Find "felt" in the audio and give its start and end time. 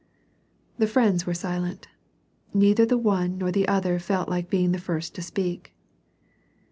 3.99-4.27